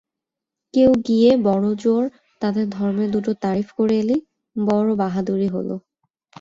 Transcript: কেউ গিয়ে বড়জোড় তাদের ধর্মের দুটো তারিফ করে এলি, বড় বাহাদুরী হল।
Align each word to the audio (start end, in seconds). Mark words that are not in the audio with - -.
কেউ 0.73 0.91
গিয়ে 1.07 1.31
বড়জোড় 1.45 2.07
তাদের 2.41 2.65
ধর্মের 2.69 3.09
দুটো 3.15 3.31
তারিফ 3.43 3.67
করে 3.77 3.95
এলি, 4.01 4.17
বড় 4.55 4.89
বাহাদুরী 5.01 5.47
হল। 5.47 5.69